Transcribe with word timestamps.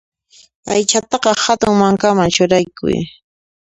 Aychataqa 0.73 1.29
hatun 1.43 1.73
mankaman 1.81 2.29
churaykuy. 2.35 2.97